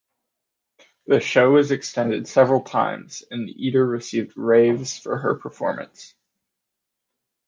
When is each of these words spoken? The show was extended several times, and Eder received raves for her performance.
The 1.05 1.19
show 1.19 1.51
was 1.51 1.69
extended 1.69 2.27
several 2.27 2.61
times, 2.63 3.23
and 3.29 3.47
Eder 3.47 3.85
received 3.85 4.35
raves 4.35 4.97
for 4.97 5.15
her 5.19 5.35
performance. 5.35 6.15